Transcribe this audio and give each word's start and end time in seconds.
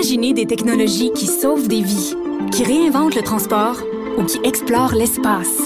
Imaginez 0.00 0.32
des 0.32 0.46
technologies 0.46 1.12
qui 1.12 1.26
sauvent 1.26 1.68
des 1.68 1.82
vies, 1.82 2.14
qui 2.52 2.64
réinventent 2.64 3.14
le 3.14 3.20
transport 3.20 3.76
ou 4.16 4.24
qui 4.24 4.40
explorent 4.44 4.94
l'espace. 4.94 5.58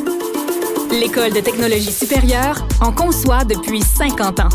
L'École 0.91 1.33
de 1.33 1.39
technologie 1.39 1.93
supérieure 1.93 2.67
en 2.81 2.91
conçoit 2.91 3.45
depuis 3.45 3.81
50 3.81 4.41
ans. 4.41 4.49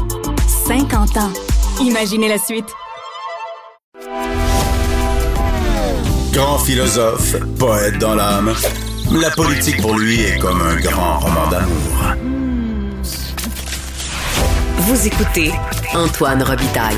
50 0.68 1.16
ans. 1.16 1.32
Imaginez 1.80 2.28
la 2.28 2.38
suite. 2.38 2.66
Grand 6.34 6.60
philosophe, 6.60 7.38
poète 7.58 8.00
dans 8.00 8.16
l'âme, 8.16 8.54
la 9.14 9.30
politique 9.30 9.82
pour 9.82 9.98
lui 9.98 10.20
est 10.20 10.40
comme 10.40 10.62
un 10.62 10.76
grand 10.76 11.20
roman 11.20 11.48
d'amour. 11.50 12.16
Vous 14.80 15.08
écoutez 15.08 15.54
Antoine 15.94 16.44
Robitaille, 16.44 16.98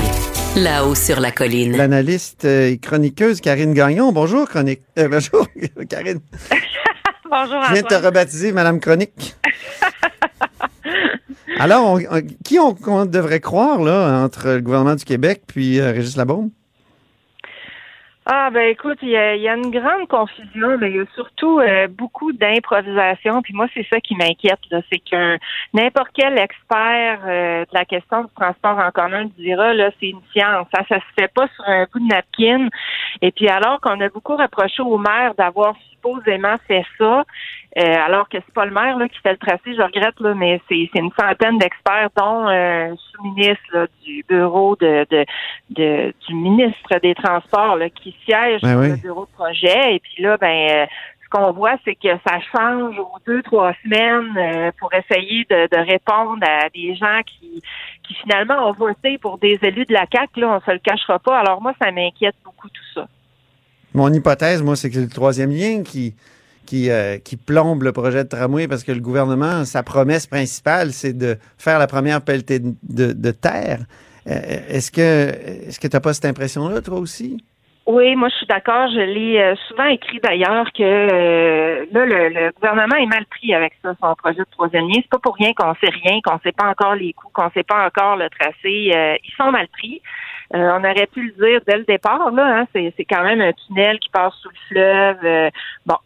là-haut 0.56 0.94
sur 0.94 1.20
la 1.20 1.30
colline. 1.30 1.76
L'analyste 1.76 2.44
et 2.44 2.78
chroniqueuse 2.78 3.40
Karine 3.40 3.74
Gagnon. 3.74 4.12
Bonjour, 4.12 4.48
chronique. 4.48 4.80
euh, 4.98 5.08
bonjour, 5.08 5.46
Karine. 5.88 6.20
Bonjour, 7.30 7.62
Je 7.66 7.72
viens 7.72 7.82
de 7.82 7.86
te 7.86 7.94
rebaptiser 7.94 8.52
Madame 8.52 8.78
Chronique. 8.78 9.34
Alors, 11.58 11.94
on- 11.94 12.00
on- 12.18 12.22
qui 12.44 12.58
on, 12.58 13.06
devrait 13.06 13.40
croire, 13.40 13.80
là, 13.82 14.22
entre 14.22 14.50
le 14.50 14.60
gouvernement 14.60 14.96
du 14.96 15.04
Québec 15.04 15.42
puis 15.46 15.80
euh, 15.80 15.92
Régis 15.92 16.16
Labaume? 16.16 16.50
Ah, 18.24 18.50
ben 18.50 18.70
écoute, 18.70 18.98
il 19.02 19.08
y, 19.08 19.16
a, 19.16 19.34
il 19.34 19.42
y 19.42 19.48
a 19.48 19.56
une 19.56 19.72
grande 19.72 20.06
confusion, 20.06 20.78
mais 20.78 20.90
il 20.90 20.96
y 20.96 21.00
a 21.00 21.06
surtout 21.16 21.58
euh, 21.58 21.88
beaucoup 21.88 22.32
d'improvisation. 22.32 23.42
Puis 23.42 23.52
moi, 23.52 23.66
c'est 23.74 23.84
ça 23.90 23.98
qui 23.98 24.14
m'inquiète. 24.14 24.60
C'est 24.92 25.00
qu'un 25.00 25.38
n'importe 25.74 26.10
quel 26.14 26.38
expert 26.38 27.20
euh, 27.26 27.62
de 27.62 27.70
la 27.72 27.84
question 27.84 28.22
du 28.22 28.30
transport 28.36 28.78
en 28.78 28.92
commun 28.92 29.24
dira, 29.36 29.74
là, 29.74 29.90
c'est 29.98 30.10
une 30.10 30.22
science. 30.32 30.68
Ça, 30.72 30.84
ça 30.88 31.00
se 31.00 31.20
fait 31.20 31.32
pas 31.34 31.48
sur 31.48 31.64
un 31.66 31.86
bout 31.92 31.98
de 31.98 32.06
napkin. 32.06 32.68
Et 33.22 33.32
puis 33.32 33.48
alors 33.48 33.80
qu'on 33.80 34.00
a 34.00 34.08
beaucoup 34.08 34.36
reproché 34.36 34.82
au 34.82 34.98
maire 34.98 35.34
d'avoir 35.34 35.74
supposément 36.02 36.56
fait 36.66 36.84
ça, 36.98 37.24
euh, 37.78 37.96
alors 38.04 38.28
que 38.28 38.38
c'est 38.44 38.54
pas 38.54 38.64
le 38.66 38.72
maire 38.72 38.98
là, 38.98 39.08
qui 39.08 39.18
fait 39.20 39.32
le 39.32 39.36
tracé, 39.38 39.74
je 39.74 39.82
regrette, 39.82 40.18
là, 40.20 40.34
mais 40.34 40.60
c'est 40.68 40.90
une 40.94 41.10
centaine 41.18 41.58
d'experts, 41.58 42.10
dont 42.16 42.48
euh, 42.48 42.94
sous-ministre 43.12 43.88
du 44.04 44.24
bureau 44.28 44.76
de, 44.76 45.06
de, 45.10 45.24
de- 45.70 46.14
du 46.26 46.34
ministre 46.34 46.98
des 47.02 47.14
Transports 47.14 47.76
là, 47.76 47.88
qui 47.88 48.14
siège 48.24 48.60
Ben 48.62 48.70
sur 48.70 48.78
oui. 48.80 48.88
le 48.90 48.96
bureau 48.96 49.24
de 49.26 49.30
projet. 49.32 49.94
Et 49.94 50.00
puis 50.00 50.22
là, 50.22 50.36
ben 50.36 50.70
euh, 50.70 50.86
ce 51.24 51.28
qu'on 51.30 51.52
voit, 51.52 51.76
c'est 51.84 51.94
que 51.94 52.08
ça 52.26 52.40
change 52.54 52.98
aux 52.98 53.18
deux, 53.26 53.42
trois 53.42 53.72
semaines 53.82 54.36
euh, 54.36 54.70
pour 54.78 54.92
essayer 54.92 55.46
de, 55.48 55.68
de 55.74 55.90
répondre 55.90 56.44
à 56.46 56.68
des 56.68 56.94
gens 56.94 57.20
qui, 57.24 57.62
qui 58.06 58.14
finalement 58.14 58.68
ont 58.68 58.72
voté 58.72 59.16
pour 59.18 59.38
des 59.38 59.58
élus 59.62 59.86
de 59.86 59.94
la 59.94 60.06
CAC. 60.06 60.36
Là, 60.36 60.48
on 60.56 60.60
se 60.60 60.70
le 60.72 60.78
cachera 60.80 61.18
pas. 61.18 61.38
Alors 61.38 61.62
moi, 61.62 61.72
ça 61.80 61.90
m'inquiète 61.90 62.36
beaucoup 62.44 62.68
tout 62.68 62.84
ça. 62.94 63.06
Mon 63.94 64.12
hypothèse, 64.12 64.62
moi, 64.62 64.76
c'est 64.76 64.88
que 64.88 64.94
c'est 64.94 65.02
le 65.02 65.08
troisième 65.08 65.50
lien 65.50 65.82
euh, 66.74 67.18
qui 67.18 67.36
plombe 67.36 67.82
le 67.82 67.92
projet 67.92 68.24
de 68.24 68.28
tramway 68.28 68.66
parce 68.66 68.82
que 68.82 68.92
le 68.92 69.00
gouvernement, 69.00 69.64
sa 69.64 69.82
promesse 69.82 70.26
principale, 70.26 70.92
c'est 70.92 71.12
de 71.12 71.36
faire 71.58 71.78
la 71.78 71.86
première 71.86 72.22
pelletée 72.22 72.60
de, 72.60 73.30
terre. 73.30 73.80
Euh, 74.26 74.30
est-ce 74.68 74.90
que 74.90 75.32
que 75.78 75.86
tu 75.86 75.94
n'as 75.94 76.00
pas 76.00 76.14
cette 76.14 76.24
impression-là, 76.24 76.80
toi 76.80 76.98
aussi? 76.98 77.44
Oui, 77.84 78.14
moi 78.16 78.28
je 78.30 78.36
suis 78.36 78.46
d'accord. 78.46 78.88
Je 78.90 79.00
l'ai 79.00 79.38
euh, 79.38 79.54
souvent 79.68 79.86
écrit 79.86 80.20
d'ailleurs 80.20 80.66
que 80.72 81.86
là 81.92 82.06
le, 82.06 82.52
gouvernement 82.52 82.96
est 82.96 83.06
mal 83.06 83.26
pris 83.26 83.52
avec 83.52 83.74
ça, 83.82 83.94
son 84.00 84.14
projet 84.14 84.38
de 84.38 84.46
troisième 84.52 84.88
lien. 84.88 85.00
C'est 85.02 85.10
pas 85.10 85.18
pour 85.18 85.34
rien 85.34 85.52
qu'on 85.52 85.74
sait 85.74 85.90
rien, 85.90 86.20
qu'on 86.24 86.38
sait 86.38 86.52
pas 86.52 86.70
encore 86.70 86.94
les 86.94 87.12
coûts, 87.12 87.28
qu'on 87.34 87.50
sait 87.50 87.64
pas 87.64 87.84
encore 87.84 88.16
le 88.16 88.30
tracé. 88.30 89.18
Ils 89.24 89.34
sont 89.36 89.50
mal 89.50 89.66
pris. 89.68 90.00
Euh, 90.54 90.70
on 90.78 90.84
aurait 90.84 91.06
pu 91.06 91.32
le 91.36 91.46
dire 91.46 91.60
dès 91.66 91.78
le 91.78 91.84
départ. 91.84 92.30
Là, 92.30 92.60
hein, 92.60 92.66
c'est, 92.72 92.92
quand 93.08 93.22
même 93.22 93.40
un 93.40 93.52
tunnel 93.52 93.98
qui 93.98 94.10
passe 94.10 94.34
sous 94.42 94.50
le 94.50 94.54
fleuve. 94.68 95.18
Euh, 95.24 95.50
bon. 95.86 95.96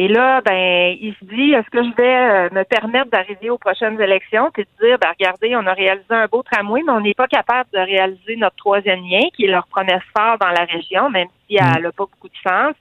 Et 0.00 0.06
là, 0.06 0.40
ben, 0.42 0.96
il 1.00 1.12
se 1.18 1.24
dit, 1.24 1.50
est-ce 1.54 1.68
que 1.70 1.82
je 1.82 1.92
vais 1.96 2.16
euh, 2.16 2.48
me 2.52 2.62
permettre 2.62 3.10
d'arriver 3.10 3.50
aux 3.50 3.58
prochaines 3.58 4.00
élections 4.00 4.48
puis 4.54 4.62
de 4.62 4.86
dire, 4.86 4.96
ben, 4.96 5.08
regardez, 5.18 5.56
on 5.56 5.66
a 5.66 5.72
réalisé 5.72 6.06
un 6.10 6.26
beau 6.26 6.44
tramway, 6.44 6.82
mais 6.86 6.92
on 6.92 7.00
n'est 7.00 7.14
pas 7.14 7.26
capable 7.26 7.68
de 7.72 7.80
réaliser 7.80 8.36
notre 8.36 8.54
troisième 8.54 9.00
lien, 9.00 9.22
qui 9.34 9.46
est 9.46 9.48
leur 9.48 9.66
promesse 9.66 10.04
phare 10.16 10.38
dans 10.38 10.50
la 10.50 10.66
région, 10.66 11.10
même 11.10 11.26
si 11.48 11.56
elle 11.56 11.82
n'a 11.82 11.90
pas 11.90 12.04
beaucoup 12.04 12.28
de 12.28 12.48
sens. 12.48 12.76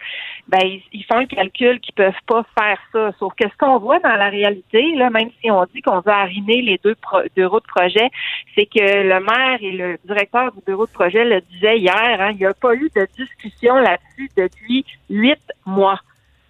Ben, 0.48 0.60
ils, 0.64 0.84
ils 0.94 1.06
font 1.06 1.22
le 1.22 1.26
calcul 1.26 1.80
qu'ils 1.80 1.96
peuvent 1.96 2.14
pas 2.28 2.46
faire 2.56 2.78
ça. 2.94 3.12
Sauf 3.18 3.34
que 3.34 3.50
ce 3.50 3.58
qu'on 3.58 3.80
voit 3.80 3.98
dans 3.98 4.16
la 4.16 4.30
réalité, 4.30 4.84
là, 4.94 5.10
même 5.10 5.32
si 5.42 5.50
on 5.50 5.66
dit 5.74 5.82
qu'on 5.82 6.02
veut 6.02 6.12
arrimer 6.12 6.62
les 6.62 6.80
deux 6.84 6.94
pro- 7.02 7.24
bureaux 7.36 7.62
de 7.62 7.66
projet, 7.66 8.12
c'est 8.54 8.68
que 8.68 8.80
le 8.80 9.20
maire 9.22 9.58
et 9.62 9.72
le 9.72 9.98
directeur 10.06 10.52
du 10.52 10.60
bureau 10.68 10.86
de 10.86 10.92
projet 10.92 11.26
le 11.26 11.42
disaient 11.42 11.80
hier, 11.80 12.22
hein, 12.22 12.30
il 12.34 12.38
n'y 12.38 12.46
a 12.46 12.54
pas 12.54 12.76
eu 12.76 12.92
de 12.96 13.08
discussion 13.18 13.74
là-dessus 13.78 14.30
depuis 14.38 14.86
huit 15.10 15.42
mois. 15.66 16.00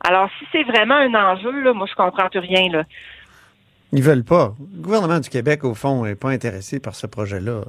Alors, 0.08 0.30
si 0.40 0.46
c'est 0.52 0.64
vraiment 0.64 0.96
un 0.96 1.14
enjeu, 1.14 1.52
là, 1.62 1.74
moi, 1.74 1.88
je 1.90 1.96
comprends 1.96 2.30
plus 2.30 2.40
rien, 2.40 2.70
là. 2.72 2.84
Ils 3.92 4.04
veulent 4.04 4.24
pas. 4.24 4.54
Le 4.76 4.82
gouvernement 4.82 5.20
du 5.20 5.30
Québec, 5.30 5.64
au 5.64 5.74
fond, 5.74 6.06
n'est 6.06 6.16
pas 6.16 6.30
intéressé 6.30 6.80
par 6.80 6.96
ce 6.96 7.08
projet-là. 7.08 7.62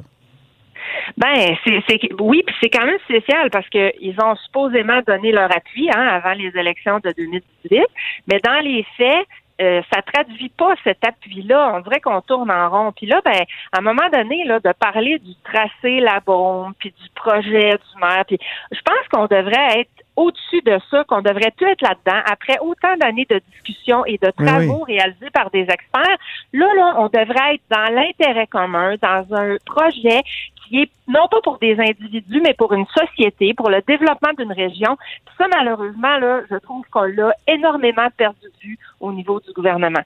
Ben, 1.17 1.57
c'est, 1.65 2.01
oui, 2.21 2.43
puis 2.47 2.55
c'est 2.61 2.71
quand 2.71 2.85
même 2.85 2.99
spécial 3.05 3.51
parce 3.51 3.69
que 3.71 3.93
ils 4.01 4.17
ont 4.23 4.37
supposément 4.37 5.01
donné 5.07 5.33
leur 5.33 5.51
appui 5.55 5.89
hein, 5.91 6.07
avant 6.07 6.33
les 6.33 6.53
élections 6.57 6.99
de 6.99 7.13
2018, 7.17 7.83
mais 8.29 8.41
dans 8.45 8.61
les 8.61 8.85
faits, 8.97 9.27
euh, 9.61 9.83
ça 9.93 10.03
traduit 10.03 10.51
pas 10.51 10.75
cet 10.85 11.05
appui-là. 11.05 11.73
On 11.75 11.81
dirait 11.81 12.01
qu'on 12.01 12.21
tourne 12.21 12.51
en 12.51 12.71
rond. 12.71 12.93
Puis 12.93 13.07
là, 13.07 13.21
ben, 13.25 13.43
à 13.73 13.79
un 13.79 13.81
moment 13.81 14.09
donné, 14.13 14.45
là, 14.45 14.61
de 14.61 14.73
parler 14.73 15.19
du 15.19 15.33
tracé 15.43 15.99
la 15.99 16.21
bombe, 16.21 16.75
puis 16.79 16.91
du 16.91 17.09
projet 17.15 17.71
du 17.71 18.01
maire, 18.01 18.25
puis 18.27 18.39
je 18.71 18.81
pense 18.85 19.09
qu'on 19.11 19.27
devrait 19.27 19.81
être 19.81 19.91
au-dessus 20.19 20.61
de 20.63 20.79
ça, 20.91 21.05
qu'on 21.05 21.23
devrait 21.23 21.53
tout 21.57 21.65
être 21.65 21.81
là-dedans. 21.81 22.21
Après 22.27 22.59
autant 22.61 22.97
d'années 22.97 23.27
de 23.31 23.41
discussions 23.53 24.05
et 24.05 24.19
de 24.19 24.33
Oui, 24.39 24.47
travaux 24.47 24.83
réalisés 24.83 25.31
par 25.33 25.51
des 25.51 25.63
experts, 25.63 26.19
là, 26.53 26.67
là, 26.75 26.95
on 26.99 27.07
devrait 27.07 27.55
être 27.55 27.63
dans 27.71 27.95
l'intérêt 27.95 28.49
commun, 28.49 28.97
dans 29.01 29.25
un 29.35 29.57
projet 29.65 30.23
qui 30.69 30.83
est 30.83 30.91
non 31.07 31.29
pas 31.31 31.41
pour 31.43 31.59
des 31.59 31.77
individus, 31.79 32.41
mais 32.43 32.55
pour 32.55 32.73
une 32.73 32.85
société, 32.87 33.55
pour 33.55 33.71
le 33.71 33.81
développement 33.87 34.33
d'une 34.37 34.53
région. 34.53 34.97
Puis 35.25 35.35
ça, 35.39 35.47
malheureusement, 35.57 36.19
là, 36.19 36.43
je 36.51 36.57
trouve 36.57 36.85
qu'on 36.91 37.05
l'a 37.05 37.33
énormément 37.47 38.09
perdu 38.17 38.43
de 38.43 38.69
vue 38.69 38.79
au 39.01 39.13
niveau 39.13 39.41
du 39.41 39.53
gouvernement. 39.53 40.03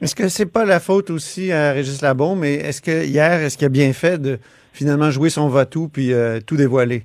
Est-ce 0.00 0.14
que 0.14 0.28
c'est 0.28 0.50
pas 0.50 0.64
la 0.64 0.80
faute 0.80 1.10
aussi 1.10 1.52
à 1.52 1.72
Régis 1.72 2.00
Labaume, 2.00 2.40
mais 2.40 2.54
est-ce 2.54 2.80
que 2.80 3.04
hier, 3.04 3.42
est-ce 3.42 3.58
qu'il 3.58 3.66
a 3.66 3.68
bien 3.70 3.92
fait 3.92 4.20
de 4.20 4.38
finalement 4.72 5.10
jouer 5.10 5.28
son 5.28 5.48
va-tout 5.48 5.88
puis 5.88 6.14
euh, 6.14 6.40
tout 6.40 6.56
dévoiler? 6.56 7.04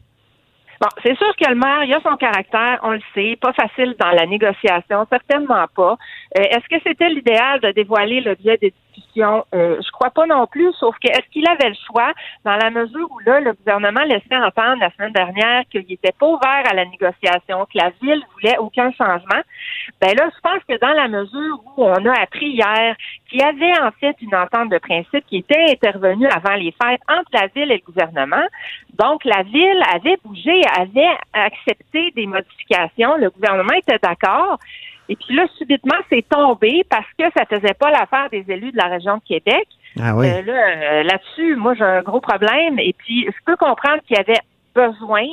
Bon, 0.82 0.88
c'est 1.04 1.16
sûr 1.18 1.36
que 1.38 1.50
le 1.50 1.56
maire, 1.56 1.84
il 1.84 1.94
a 1.94 2.02
son 2.02 2.18
caractère, 2.18 2.80
on 2.84 2.92
le 2.92 3.02
sait, 3.14 3.38
pas 3.40 3.54
facile 3.54 3.96
dans 4.00 4.12
la 4.12 4.26
négociation, 4.26 5.06
certainement 5.10 5.66
pas. 5.74 5.98
Euh, 6.38 6.42
est-ce 6.42 6.68
que 6.70 6.82
c'était 6.86 7.10
l'idéal 7.10 7.62
de 7.62 7.72
dévoiler 7.72 8.22
l'objet 8.22 8.58
des 8.58 8.74
discussions? 8.96 9.46
Euh, 9.54 9.80
je 9.82 9.92
crois 9.92 10.10
pas 10.10 10.26
non 10.26 10.48
plus, 10.48 10.72
sauf 10.74 10.96
que 11.00 11.10
est-ce 11.10 11.28
qu'il 11.32 11.48
avait 11.48 11.70
le 11.70 11.76
choix 11.88 12.12
dans 12.44 12.56
la 12.56 12.70
mesure 12.70 13.08
où 13.12 13.20
là, 13.20 13.40
le 13.40 13.54
gouvernement 13.54 14.04
laissait 14.04 14.36
entendre 14.36 14.80
la 14.80 14.92
semaine 14.92 15.14
dernière 15.14 15.64
qu'il 15.70 15.92
était 15.92 16.14
pas 16.18 16.28
ouvert 16.28 16.64
à 16.70 16.74
la 16.74 16.86
négociation, 16.86 17.66
que 17.66 17.78
la 17.78 17.92
ville 18.02 18.22
voulait 18.34 18.58
aucun 18.58 18.92
changement? 18.92 19.42
Ben 20.02 20.16
là, 20.16 20.30
je 20.34 20.40
pense 20.42 20.64
que 20.68 20.80
dans 20.80 20.94
la 20.94 21.08
mesure 21.08 21.60
où 21.78 21.84
on 21.84 22.06
a 22.06 22.22
appris 22.22 22.48
hier 22.48 22.96
qu'il 23.30 23.40
y 23.40 23.44
avait 23.44 23.80
en 23.82 23.92
fait 24.00 24.16
une 24.22 24.36
entente 24.36 24.70
de 24.70 24.78
principe 24.78 25.26
qui 25.28 25.38
était 25.38 25.72
intervenue 25.72 26.28
avant 26.28 26.56
les 26.56 26.74
fêtes 26.82 27.02
entre 27.08 27.30
la 27.34 27.48
ville 27.48 27.72
et 27.72 27.82
le 27.86 27.86
gouvernement, 27.86 28.46
donc 28.98 29.26
la 29.26 29.44
ville 29.44 29.84
avait 29.94 30.18
bougé, 30.24 30.62
avait 30.78 31.18
accepté 31.34 32.12
des 32.16 32.26
modifications, 32.26 33.18
le 33.18 33.30
gouvernement 33.30 33.74
était 33.74 34.00
d'accord. 34.02 34.60
Et 35.10 35.16
puis 35.16 35.36
là, 35.36 35.46
subitement, 35.58 35.98
c'est 36.10 36.28
tombé 36.28 36.84
parce 36.90 37.08
que 37.18 37.26
ça 37.36 37.46
faisait 37.46 37.74
pas 37.74 37.92
l'affaire 37.92 38.30
des 38.32 38.46
élus 38.48 38.72
de 38.72 38.78
la 38.78 38.88
région 38.88 39.18
de 39.18 39.24
Québec. 39.24 39.68
Ah 40.00 40.16
oui. 40.16 40.28
Euh, 40.28 40.42
là, 40.42 40.54
euh, 40.54 41.04
là-dessus, 41.04 41.56
moi, 41.56 41.74
j'ai 41.76 41.84
un 41.84 42.02
gros 42.02 42.22
problème. 42.22 42.80
Et 42.80 42.94
puis, 42.94 43.26
je 43.26 43.44
peux 43.46 43.56
comprendre 43.56 44.02
qu'il 44.08 44.18
y 44.18 44.20
avait 44.20 44.42
besoin 44.74 45.26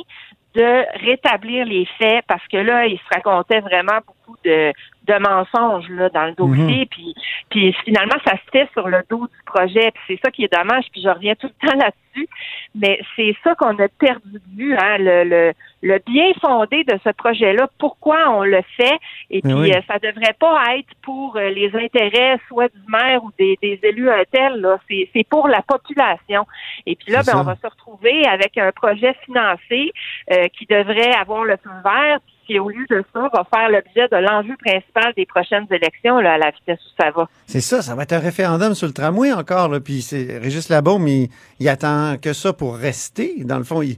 de 0.55 1.05
rétablir 1.05 1.65
les 1.65 1.85
faits 1.97 2.23
parce 2.27 2.47
que 2.47 2.57
là, 2.57 2.85
il 2.85 2.97
se 2.97 3.15
racontait 3.15 3.59
vraiment 3.59 3.99
beaucoup 4.05 4.22
de, 4.45 4.71
de 5.05 5.19
mensonges 5.19 5.89
là, 5.89 6.09
dans 6.09 6.25
le 6.25 6.33
dossier. 6.33 6.85
Puis, 6.87 7.13
puis 7.49 7.73
finalement, 7.85 8.15
ça 8.25 8.33
se 8.33 8.51
fait 8.51 8.69
sur 8.73 8.87
le 8.87 9.03
dos 9.09 9.27
du 9.27 9.43
projet. 9.45 9.91
Puis 9.91 10.03
c'est 10.07 10.19
ça 10.23 10.31
qui 10.31 10.43
est 10.43 10.53
dommage. 10.53 10.85
Puis 10.91 11.01
je 11.01 11.09
reviens 11.09 11.35
tout 11.35 11.47
le 11.47 11.67
temps 11.67 11.75
là-dessus. 11.77 12.27
Mais 12.75 12.99
c'est 13.15 13.35
ça 13.43 13.55
qu'on 13.55 13.77
a 13.79 13.87
perdu 13.87 14.33
de 14.33 14.57
vue, 14.57 14.75
hein, 14.75 14.97
le, 14.99 15.23
le, 15.23 15.53
le 15.81 15.99
bien 16.05 16.31
fondé 16.39 16.83
de 16.83 16.99
ce 17.03 17.09
projet-là. 17.09 17.67
Pourquoi 17.79 18.29
on 18.29 18.43
le 18.43 18.61
fait? 18.77 18.99
Et 19.31 19.41
puis 19.41 19.53
oui. 19.53 19.71
euh, 19.73 19.81
ça 19.87 19.97
devrait 19.97 20.35
pas 20.39 20.77
être 20.77 20.93
pour 21.01 21.37
euh, 21.37 21.49
les 21.49 21.75
intérêts 21.75 22.39
soit 22.47 22.67
du 22.67 22.81
maire 22.87 23.23
ou 23.23 23.31
des, 23.39 23.57
des 23.61 23.79
élus 23.83 24.11
un 24.11 24.23
tel. 24.31 24.61
Là, 24.61 24.77
c'est, 24.87 25.09
c'est 25.11 25.27
pour 25.27 25.47
la 25.47 25.63
population. 25.63 26.45
Et 26.85 26.95
puis 26.95 27.11
là, 27.11 27.21
ben, 27.25 27.33
on 27.37 27.43
va 27.43 27.55
se 27.55 27.67
retrouver 27.67 28.25
avec 28.27 28.57
un 28.59 28.71
projet 28.71 29.15
financé 29.25 29.91
euh, 30.31 30.47
qui 30.49 30.65
devrait 30.67 31.13
avoir 31.15 31.43
le 31.43 31.57
feu 31.57 31.69
vert, 31.83 32.19
qui 32.45 32.59
au 32.59 32.69
lieu 32.69 32.85
de 32.89 33.03
ça 33.13 33.29
va 33.33 33.43
faire 33.53 33.69
l'objet 33.69 34.07
de 34.07 34.17
l'enjeu 34.17 34.55
principal 34.63 35.13
des 35.15 35.25
prochaines 35.25 35.67
élections 35.71 36.19
là, 36.19 36.33
à 36.33 36.37
la 36.37 36.51
vitesse 36.51 36.79
où 36.79 37.01
ça 37.01 37.11
va. 37.11 37.27
C'est 37.45 37.61
ça, 37.61 37.81
ça 37.81 37.95
va 37.95 38.03
être 38.03 38.13
un 38.13 38.19
référendum 38.19 38.73
sur 38.73 38.87
le 38.87 38.93
tramway 38.93 39.31
encore. 39.31 39.69
Là, 39.69 39.79
puis 39.79 40.01
c'est 40.01 40.37
Régis 40.37 40.69
Labaume, 40.69 41.07
il, 41.07 41.29
il 41.59 41.69
attend 41.69 42.17
que 42.21 42.33
ça 42.33 42.53
pour 42.53 42.75
rester. 42.75 43.43
Dans 43.43 43.57
le 43.57 43.63
fond, 43.63 43.81
il, 43.81 43.97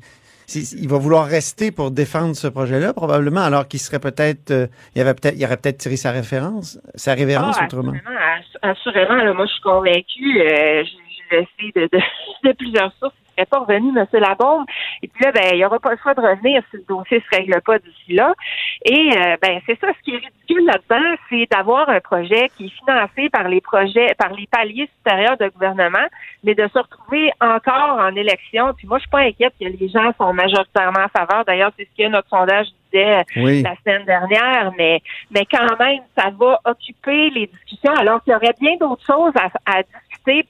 il 0.54 0.88
va 0.88 0.98
vouloir 0.98 1.26
rester 1.26 1.72
pour 1.72 1.92
défendre 1.92 2.36
ce 2.36 2.48
projet-là, 2.48 2.94
probablement, 2.94 3.42
alors 3.42 3.68
qu'il 3.68 3.80
serait 3.80 4.00
peut-être, 4.00 4.52
euh, 4.52 4.68
il 4.96 5.02
avait 5.02 5.14
peut-être, 5.14 5.36
il 5.38 5.44
aurait 5.46 5.58
peut-être 5.58 5.78
tiré 5.78 5.96
sa 5.96 6.12
référence, 6.12 6.80
sa 6.96 7.14
révérence 7.14 7.58
ah, 7.60 7.66
autrement. 7.66 7.94
Assurément, 8.62 9.34
moi, 9.34 9.46
je 9.46 9.52
suis 9.52 9.62
convaincue. 9.62 10.42
Euh, 10.42 10.84
je, 10.84 11.06
de, 11.76 11.90
de, 11.92 12.00
de 12.44 12.52
plusieurs 12.54 12.92
sources 12.94 13.16
serait 13.36 13.46
pas 13.46 13.60
revenu, 13.60 13.98
M. 13.98 14.06
Labombe. 14.14 14.66
Et 15.02 15.08
puis 15.08 15.24
là, 15.24 15.32
ben, 15.32 15.44
il 15.52 15.58
n'y 15.58 15.66
aura 15.66 15.80
pas 15.80 15.92
le 15.92 15.98
choix 16.02 16.14
de 16.14 16.22
revenir 16.22 16.62
si 16.72 16.78
le 16.78 16.84
dossier 16.88 17.22
se 17.22 17.36
règle 17.36 17.62
pas 17.62 17.80
d'ici 17.80 18.14
là. 18.14 18.34
Et 18.86 19.10
euh, 19.18 19.36
ben, 19.42 19.60
c'est 19.66 19.80
ça, 19.80 19.88
ce 19.98 20.04
qui 20.04 20.16
est 20.16 20.20
ridicule 20.20 20.66
là-dedans, 20.66 21.16
c'est 21.30 21.48
d'avoir 21.52 21.90
un 21.90 22.00
projet 22.00 22.50
qui 22.58 22.68
est 22.68 22.86
financé 22.86 23.30
par 23.30 23.48
les 23.48 23.62
projets, 23.62 24.14
par 24.18 24.34
les 24.34 24.48
paliers 24.48 24.90
supérieurs 24.98 25.38
de 25.38 25.50
gouvernement, 25.50 26.08
mais 26.44 26.56
de 26.56 26.68
se 26.68 26.80
retrouver 26.80 27.32
encore 27.42 28.00
en 28.00 28.16
élection. 28.16 28.74
Puis 28.74 28.88
moi, 28.88 28.98
je 28.98 29.04
suis 29.04 29.12
pas 29.12 29.20
inquiète 29.20 29.54
que 29.60 29.66
les 29.66 29.90
gens 29.90 30.12
sont 30.18 30.34
majoritairement 30.34 31.06
en 31.06 31.20
faveur. 31.20 31.46
D'ailleurs, 31.46 31.72
c'est 31.78 31.88
ce 31.92 32.04
que 32.04 32.10
notre 32.10 32.30
sondage 32.30 32.68
disait 32.92 33.24
la 33.36 33.76
semaine 33.84 34.06
dernière, 34.06 34.72
mais 34.78 35.02
mais 35.32 35.46
quand 35.50 35.78
même, 35.80 36.02
ça 36.18 36.30
va 36.30 36.60
occuper 36.66 37.30
les 37.32 37.48
discussions 37.48 37.94
alors 37.94 38.24
qu'il 38.24 38.34
y 38.34 38.36
aurait 38.36 38.56
bien 38.60 38.78
d'autres 38.78 39.06
choses 39.06 39.34
à, 39.36 39.50
à 39.66 39.84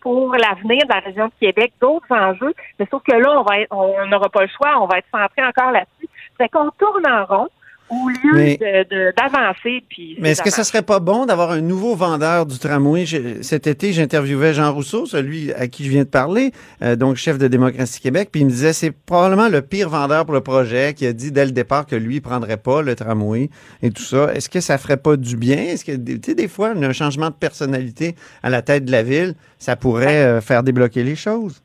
pour 0.02 0.36
l'avenir 0.36 0.84
de 0.86 0.94
la 0.94 1.00
région 1.00 1.26
de 1.28 1.34
Québec, 1.40 1.74
d'autres 1.82 2.12
enjeux. 2.12 2.54
Mais 2.80 2.88
sauf 2.90 3.04
que 3.04 3.16
là, 3.16 3.44
on 3.72 4.08
n'aura 4.08 4.30
pas 4.30 4.42
le 4.42 4.50
choix, 4.50 4.82
on 4.82 4.88
va 4.88 5.00
être 5.00 5.08
centré 5.12 5.46
encore 5.46 5.72
là-dessus. 5.72 6.10
C'est 6.40 6.50
qu'on 6.50 6.70
tourne 6.72 7.08
en 7.08 7.26
rond 7.26 7.50
au 7.90 8.10
lieu 8.10 8.58
d'avancer. 9.16 9.84
Puis 9.90 10.18
mais 10.20 10.32
est-ce 10.32 10.42
que 10.42 10.50
ça 10.50 10.64
serait 10.64 10.82
pas 10.82 11.00
bon 11.00 11.26
d'avoir 11.26 11.52
un 11.52 11.62
nouveau 11.62 11.96
vendeur 11.96 12.46
du 12.46 12.58
tramway? 12.58 13.06
cet 13.42 13.68
été, 13.68 13.94
j'interviewais 13.94 14.54
Jean 14.54 14.74
Rousseau, 14.74 15.06
celui 15.06 15.54
à 15.54 15.68
qui 15.68 15.86
je 15.86 15.90
viens 15.90 16.04
de 16.04 16.10
parler, 16.10 16.52
euh, 16.82 16.96
donc 16.96 17.18
chef 17.18 17.38
de 17.38 17.48
Démocratie 17.48 18.00
Québec, 18.00 18.30
puis 18.32 18.42
il 18.42 18.46
me 18.46 18.50
disait 18.50 18.74
c'est 18.74 18.92
probablement 18.92 19.50
le 19.50 19.62
pire 19.62 19.90
vendeur 19.90 20.26
pour 20.26 20.34
le 20.34 20.42
projet 20.42 20.94
qui 20.94 21.06
a 21.06 21.14
dit 21.14 21.32
dès 21.32 21.46
le 21.46 21.52
départ 21.52 21.86
que 21.86 21.96
lui 21.96 22.22
prendrait 22.22 22.58
pas 22.58 22.82
le 22.82 22.96
tramway 22.96 23.50
et 23.82 23.92
tout 23.92 24.04
ça. 24.04 24.34
Est-ce 24.34 24.50
que 24.50 24.60
ça 24.60 24.78
ferait 24.78 24.98
pas 24.98 25.18
du 25.18 25.38
bien? 25.38 25.58
Est-ce 25.58 25.86
que, 25.86 25.96
tu 25.96 26.20
sais, 26.24 26.36
des 26.36 26.48
fois, 26.48 26.70
un 26.70 26.94
changement 26.94 27.30
de 27.30 27.36
personnalité 27.36 28.16
à 28.44 28.50
la 28.50 28.62
tête 28.62 28.86
de 28.86 28.92
la 28.92 29.04
ville, 29.04 29.36
ça 29.60 29.76
pourrait 29.76 30.26
euh, 30.26 30.42
faire 30.42 30.64
débloquer 30.64 31.04
les 31.04 31.16
choses? 31.16 31.62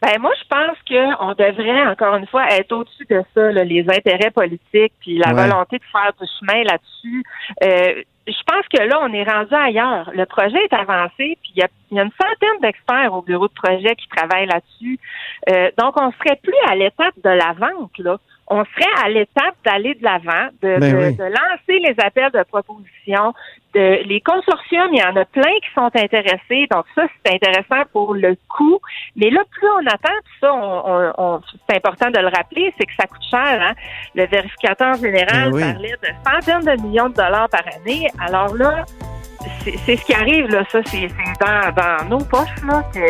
Ben 0.00 0.20
moi, 0.20 0.32
je 0.40 0.46
pense 0.48 0.76
qu'on 0.88 1.34
devrait 1.34 1.86
encore 1.88 2.14
une 2.16 2.26
fois 2.26 2.46
être 2.50 2.72
au-dessus 2.72 3.06
de 3.10 3.22
ça, 3.34 3.50
les 3.50 3.84
intérêts 3.88 4.30
politiques, 4.30 4.92
puis 5.00 5.18
la 5.18 5.32
volonté 5.32 5.78
de 5.78 5.84
faire 5.90 6.12
du 6.20 6.26
chemin 6.38 6.62
là-dessus. 6.62 7.24
Euh, 7.64 8.02
je 8.26 8.42
pense 8.46 8.66
que 8.68 8.82
là, 8.82 9.00
on 9.02 9.12
est 9.12 9.24
rendu 9.24 9.54
ailleurs. 9.54 10.10
Le 10.14 10.26
projet 10.26 10.58
est 10.62 10.74
avancé, 10.74 11.38
puis 11.42 11.52
il 11.56 11.60
y 11.60 11.62
a, 11.62 11.68
une 11.90 12.10
centaine 12.10 12.60
d'experts 12.60 13.12
au 13.14 13.22
bureau 13.22 13.48
de 13.48 13.54
projet 13.54 13.96
qui 13.96 14.06
travaillent 14.08 14.46
là-dessus. 14.46 14.98
Euh, 15.48 15.70
donc, 15.78 15.94
on 16.00 16.12
serait 16.12 16.38
plus 16.42 16.54
à 16.68 16.74
l'étape 16.74 17.14
de 17.24 17.30
la 17.30 17.54
vente, 17.54 17.96
là 17.98 18.18
on 18.50 18.64
serait 18.64 19.04
à 19.04 19.08
l'étape 19.08 19.54
d'aller 19.64 19.94
de 19.94 20.04
l'avant, 20.04 20.48
de, 20.62 20.78
ben 20.78 21.16
de, 21.16 21.22
lancer 21.22 21.78
les 21.80 21.94
appels 21.98 22.30
de 22.32 22.42
proposition. 22.44 23.34
De, 23.74 24.02
les 24.04 24.20
consortiums, 24.20 24.88
il 24.92 25.00
y 25.00 25.02
en 25.02 25.14
a 25.16 25.24
plein 25.26 25.52
qui 25.62 25.72
sont 25.74 25.90
intéressés. 25.94 26.66
Donc 26.70 26.86
ça, 26.94 27.06
c'est 27.24 27.34
intéressant 27.34 27.84
pour 27.92 28.14
le 28.14 28.36
coût. 28.48 28.80
Mais 29.16 29.30
là, 29.30 29.42
plus 29.50 29.68
on 29.68 29.86
attend, 29.86 30.18
ça, 30.40 30.52
on, 30.54 31.12
on, 31.18 31.40
c'est 31.68 31.76
important 31.76 32.10
de 32.10 32.18
le 32.18 32.28
rappeler, 32.28 32.72
c'est 32.78 32.86
que 32.86 32.94
ça 32.98 33.06
coûte 33.06 33.24
cher. 33.30 33.62
Hein? 33.62 33.74
Le 34.14 34.26
vérificateur 34.26 34.94
général 34.94 35.50
ben 35.52 35.72
parlait 35.72 35.94
de 36.02 36.08
centaines 36.24 36.76
de 36.76 36.82
millions 36.82 37.08
de 37.10 37.14
dollars 37.14 37.48
par 37.50 37.64
année. 37.76 38.08
Alors 38.18 38.54
là, 38.54 38.84
c'est 39.64 39.96
ce 39.96 40.04
qui 40.04 40.14
arrive, 40.14 40.48
là. 40.48 40.64
Ça, 40.70 40.80
c'est 40.84 41.08
dans, 41.40 41.72
dans 41.72 42.08
nos 42.08 42.24
poches, 42.24 42.62
là, 42.66 42.82
que 42.92 43.00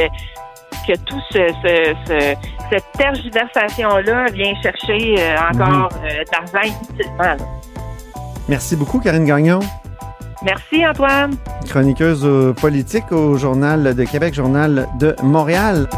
que 0.89 0.97
tout 1.05 1.21
ce, 1.31 2.35
cette 2.71 2.93
tergiversation-là 2.97 4.27
vient 4.33 4.55
chercher 4.63 5.17
euh, 5.19 5.37
encore 5.51 5.91
mhm. 5.93 6.09
euh, 6.11 6.25
d'argent 6.33 6.75
inutilement. 6.89 7.37
Merci 8.49 8.77
beaucoup, 8.77 8.99
Karine 8.99 9.27
Gagnon. 9.27 9.61
Merci, 10.43 10.87
Antoine. 10.87 11.37
Chroniqueuse 11.69 12.55
politique 12.61 13.13
au 13.13 13.37
Journal 13.37 13.95
de 13.95 14.05
Québec, 14.05 14.35
Journal 14.35 14.89
de 14.99 15.15
Montréal. 15.23 15.89